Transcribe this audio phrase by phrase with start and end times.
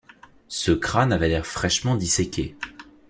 [0.47, 2.55] Ce crâne avait l’air fraîchement disséqué.